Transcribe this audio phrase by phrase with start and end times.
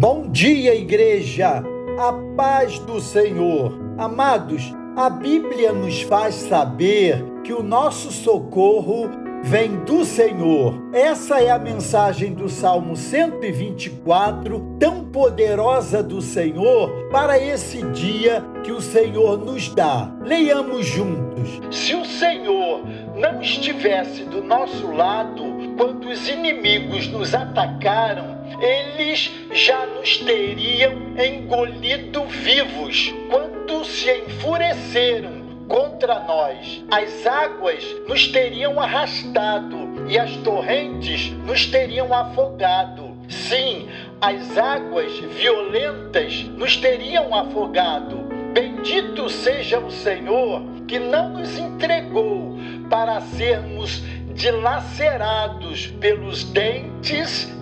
[0.00, 1.60] Bom dia, igreja!
[1.98, 3.76] A paz do Senhor.
[3.98, 9.10] Amados, a Bíblia nos faz saber que o nosso socorro
[9.42, 10.72] vem do Senhor.
[10.92, 18.70] Essa é a mensagem do Salmo 124, tão poderosa do Senhor para esse dia que
[18.70, 20.14] o Senhor nos dá.
[20.22, 21.60] Leiamos juntos.
[21.72, 22.84] Se o Senhor
[23.16, 25.42] não estivesse do nosso lado
[25.76, 36.20] quando os inimigos nos atacaram, eles já nos teriam engolido vivos quando se enfureceram contra
[36.20, 36.84] nós.
[36.90, 39.76] As águas nos teriam arrastado
[40.08, 43.16] e as torrentes nos teriam afogado.
[43.28, 43.88] Sim,
[44.20, 48.26] as águas violentas nos teriam afogado.
[48.54, 54.02] Bendito seja o Senhor que não nos entregou para sermos
[54.34, 57.57] dilacerados pelos dentes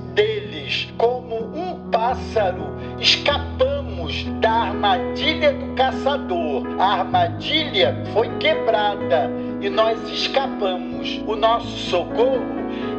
[2.07, 3.67] pássaro escapando
[4.41, 6.65] da armadilha do caçador.
[6.79, 9.29] A armadilha foi quebrada
[9.61, 11.21] e nós escapamos.
[11.27, 12.41] O nosso socorro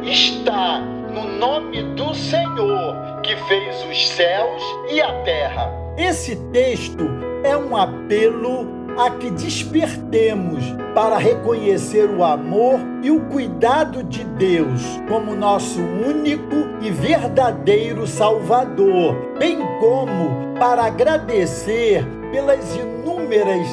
[0.02, 5.72] está no nome do Senhor, que fez os céus e a terra.
[5.96, 7.08] Esse texto
[7.42, 10.62] é um apelo a que despertemos
[10.98, 19.14] para reconhecer o amor e o cuidado de Deus como nosso único e verdadeiro Salvador,
[19.38, 23.68] bem como para agradecer pelas inúmeras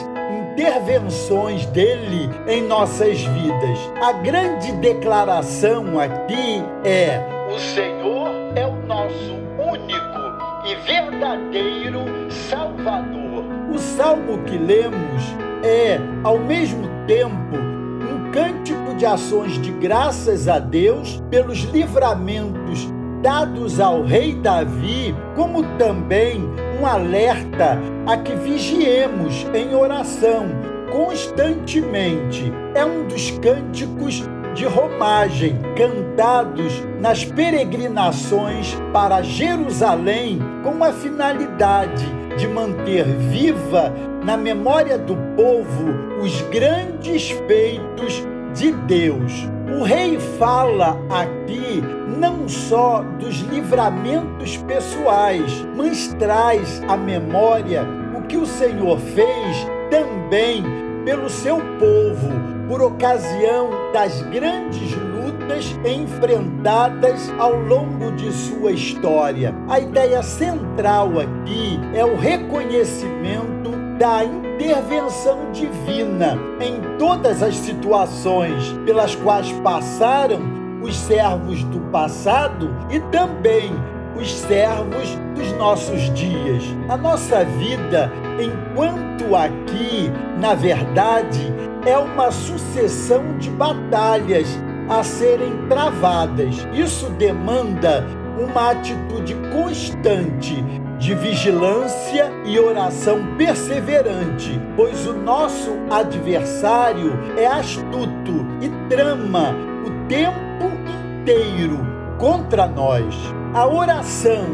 [0.53, 3.79] intervenções dele em nossas vidas.
[4.03, 13.45] A grande declaração aqui é: o Senhor é o nosso único e verdadeiro Salvador.
[13.73, 20.59] O salmo que lemos é, ao mesmo tempo, um cântico de ações de graças a
[20.59, 22.87] Deus pelos livramentos
[23.21, 26.47] dados ao rei Davi, como também
[26.79, 30.45] um alerta a que vigiemos em oração
[30.91, 32.51] constantemente.
[32.75, 34.23] É um dos cânticos
[34.53, 42.05] de romagem cantados nas peregrinações para Jerusalém com a finalidade
[42.37, 48.23] de manter viva na memória do povo os grandes feitos
[48.53, 49.49] de Deus.
[49.79, 51.83] O rei fala aqui
[52.17, 57.85] não só dos livramentos pessoais, mas traz à memória
[58.17, 60.63] o que o Senhor fez também
[61.03, 62.29] pelo seu povo,
[62.67, 64.95] por ocasião das grandes
[65.45, 69.53] lutas enfrentadas ao longo de sua história.
[69.69, 79.15] A ideia central aqui é o reconhecimento da intervenção divina em todas as situações pelas
[79.15, 80.41] quais passaram
[80.81, 83.71] os servos do passado e também
[84.19, 86.63] os servos dos nossos dias.
[86.89, 91.53] A nossa vida, enquanto aqui, na verdade,
[91.85, 94.47] é uma sucessão de batalhas
[94.89, 96.67] a serem travadas.
[96.73, 98.05] Isso demanda
[98.37, 100.63] uma atitude constante
[100.97, 110.71] de vigilância e oração perseverante, pois o nosso adversário é astuto e trama o tempo
[111.19, 111.79] inteiro
[112.17, 113.15] contra nós.
[113.53, 114.45] A oração,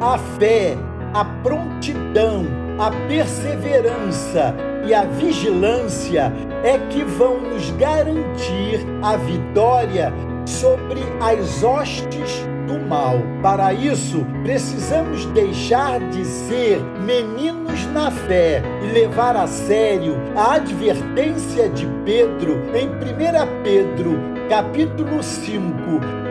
[0.00, 0.76] a fé,
[1.14, 2.44] a prontidão,
[2.78, 4.54] a perseverança
[4.86, 6.32] e a vigilância
[6.62, 10.12] é que vão nos garantir a vitória
[10.44, 13.18] sobre as hostes do mal.
[13.42, 21.68] Para isso, precisamos deixar de ser meninos na fé e levar a sério a advertência
[21.68, 25.74] de Pedro em 1 Pedro, capítulo 5,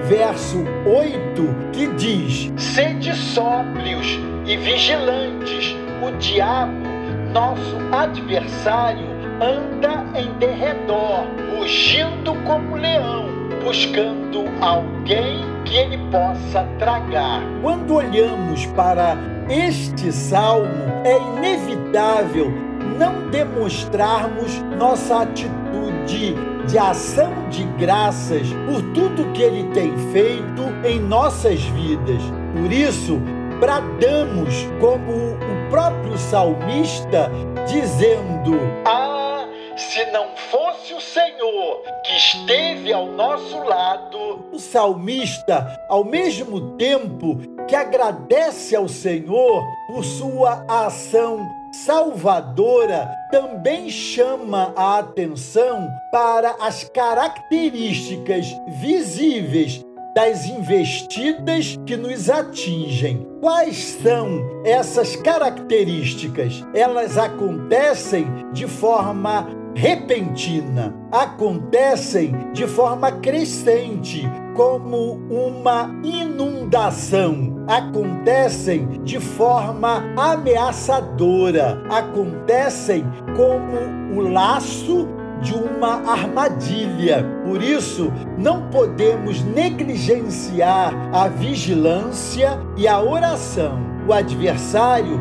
[0.08, 5.76] verso 8, que diz: Sede sóbrios e vigilantes.
[6.06, 6.95] O diabo,
[7.36, 9.06] nosso adversário,
[9.42, 11.26] anda em derredor,
[11.58, 13.26] rugindo como leão,
[13.62, 17.42] buscando alguém que ele possa tragar.
[17.62, 19.18] Quando olhamos para
[19.50, 20.72] este salmo,
[21.04, 22.50] é inevitável
[22.98, 26.36] não demonstrarmos nossa atitude
[26.66, 32.22] de ação de graças por tudo que ele tem feito em nossas vidas.
[32.54, 33.22] Por isso,
[33.60, 37.30] bradamos como o próprio salmista,
[37.68, 39.48] dizendo: Ah,
[39.78, 44.46] se não fosse o Senhor que esteve ao nosso lado.
[44.52, 47.38] O salmista, ao mesmo tempo
[47.68, 51.46] que agradece ao Senhor por sua ação
[51.86, 58.48] salvadora, também chama a atenção para as características
[58.80, 59.85] visíveis
[60.16, 63.28] das investidas que nos atingem.
[63.42, 66.66] Quais são essas características?
[66.74, 69.46] Elas acontecem de forma
[69.76, 74.24] repentina, acontecem de forma crescente,
[74.56, 83.04] como uma inundação, acontecem de forma ameaçadora, acontecem
[83.36, 85.10] como o laço
[85.42, 87.26] de uma armadilha.
[87.46, 93.80] Por isso, não podemos negligenciar a vigilância e a oração.
[94.08, 95.20] O adversário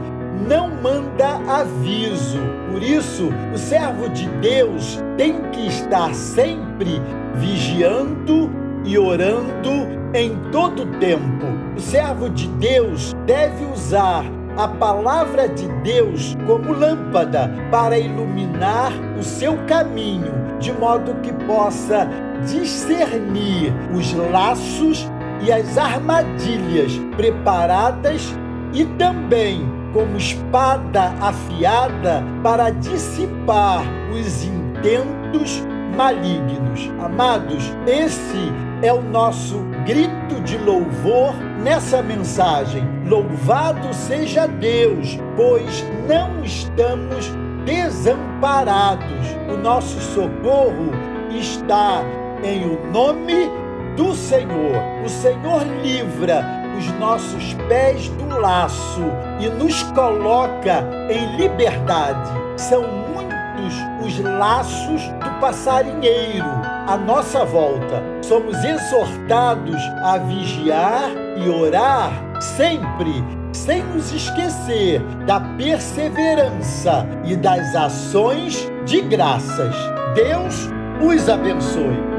[0.48, 2.40] não manda aviso.
[2.70, 7.00] Por isso, o servo de Deus tem que estar sempre
[7.34, 8.50] vigiando
[8.84, 9.70] e orando
[10.12, 11.46] em todo tempo.
[11.76, 14.24] O servo de Deus deve usar
[14.56, 22.08] a palavra de Deus como lâmpada para iluminar o seu caminho, de modo que possa
[22.46, 25.08] discernir os laços
[25.42, 28.34] e as armadilhas preparadas
[28.72, 35.62] e também como espada afiada para dissipar os intentos
[35.96, 36.90] malignos.
[37.00, 38.52] Amados, esse
[38.82, 42.84] é o nosso grito de louvor nessa mensagem.
[43.06, 47.32] Louvado seja Deus, pois não estamos
[47.64, 49.26] desamparados.
[49.48, 50.90] O nosso socorro
[51.30, 52.02] está
[52.44, 53.50] em o nome
[53.96, 54.76] do Senhor.
[55.04, 56.44] O Senhor livra
[56.76, 59.02] os nossos pés do laço
[59.40, 62.30] e nos coloca em liberdade.
[62.56, 63.74] São muitos
[64.04, 66.44] os laços do passarinheiro
[66.86, 68.02] à nossa volta.
[68.22, 78.70] Somos exortados a vigiar e orar sempre, sem nos esquecer da perseverança e das ações
[78.84, 79.74] de graças.
[80.14, 80.68] Deus
[81.00, 82.13] os abençoe.